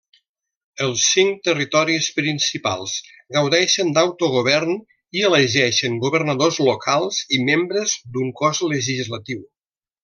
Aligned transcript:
Els 0.85 1.01
cinc 1.09 1.43
territoris 1.47 2.07
principals 2.19 2.95
gaudeixen 3.37 3.93
d'autogovern 3.99 4.75
i 5.21 5.25
elegeixen 5.31 6.03
governadors 6.09 6.61
locals 6.73 7.23
i 7.39 7.43
membres 7.53 7.99
d'un 8.17 8.37
cos 8.45 8.67
legislatiu. 8.77 9.49